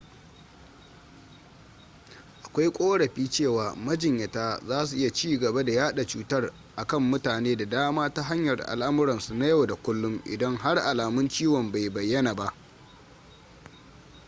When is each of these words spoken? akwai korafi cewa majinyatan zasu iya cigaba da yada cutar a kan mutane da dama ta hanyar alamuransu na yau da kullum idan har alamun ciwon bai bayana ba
akwai 2.45 2.69
korafi 2.71 3.27
cewa 3.29 3.75
majinyatan 3.75 4.59
zasu 4.67 4.95
iya 4.95 5.11
cigaba 5.13 5.63
da 5.63 5.71
yada 5.73 6.05
cutar 6.05 6.53
a 6.75 6.85
kan 6.87 7.03
mutane 7.11 7.57
da 7.57 7.65
dama 7.65 8.13
ta 8.13 8.23
hanyar 8.23 8.61
alamuransu 8.61 9.33
na 9.33 9.47
yau 9.47 9.65
da 9.65 9.75
kullum 9.75 10.21
idan 10.25 10.57
har 10.57 10.77
alamun 10.79 11.27
ciwon 11.29 11.71
bai 11.71 11.89
bayana 11.89 12.35
ba 12.35 12.53